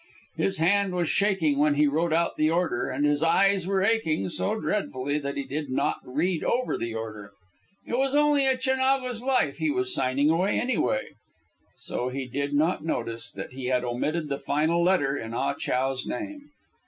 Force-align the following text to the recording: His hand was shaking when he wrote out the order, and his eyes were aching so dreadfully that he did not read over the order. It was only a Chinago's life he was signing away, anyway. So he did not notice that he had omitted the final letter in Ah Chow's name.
His 0.35 0.57
hand 0.57 0.95
was 0.95 1.09
shaking 1.09 1.59
when 1.59 1.75
he 1.75 1.85
wrote 1.85 2.11
out 2.11 2.35
the 2.35 2.49
order, 2.49 2.89
and 2.89 3.05
his 3.05 3.21
eyes 3.21 3.67
were 3.67 3.83
aching 3.83 4.29
so 4.29 4.59
dreadfully 4.59 5.19
that 5.19 5.37
he 5.37 5.43
did 5.43 5.69
not 5.69 5.97
read 6.03 6.43
over 6.43 6.75
the 6.75 6.95
order. 6.95 7.33
It 7.85 7.95
was 7.99 8.15
only 8.15 8.47
a 8.47 8.57
Chinago's 8.57 9.21
life 9.21 9.57
he 9.57 9.69
was 9.69 9.93
signing 9.93 10.31
away, 10.31 10.59
anyway. 10.59 11.09
So 11.77 12.09
he 12.09 12.25
did 12.25 12.55
not 12.55 12.83
notice 12.83 13.31
that 13.33 13.53
he 13.53 13.67
had 13.67 13.83
omitted 13.83 14.27
the 14.27 14.39
final 14.39 14.81
letter 14.81 15.15
in 15.15 15.35
Ah 15.35 15.53
Chow's 15.53 16.07
name. 16.07 16.49